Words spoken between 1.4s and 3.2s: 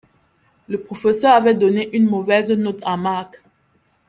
donné une mauvaise note à